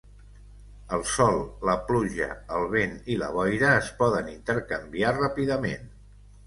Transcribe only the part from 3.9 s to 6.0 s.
poden intercanviar ràpidament.